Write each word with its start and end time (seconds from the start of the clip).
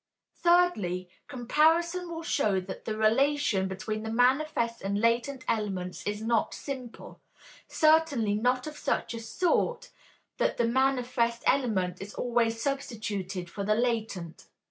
Thirdly: 0.33 1.11
Comparison 1.27 2.09
will 2.09 2.23
show 2.23 2.59
that 2.59 2.85
the 2.85 2.97
relation 2.97 3.67
between 3.67 4.01
the 4.01 4.09
manifest 4.09 4.81
and 4.81 4.99
latent 4.99 5.45
elements 5.47 6.03
is 6.07 6.23
not 6.23 6.55
simple, 6.55 7.21
certainly 7.67 8.33
not 8.33 8.65
of 8.65 8.75
such 8.79 9.13
a 9.13 9.19
sort 9.19 9.91
that 10.37 10.59
a 10.59 10.65
manifest 10.65 11.43
element 11.45 12.01
is 12.01 12.15
always 12.15 12.59
substituted 12.59 13.47
for 13.47 13.63
the 13.63 13.75
latent. 13.75 14.47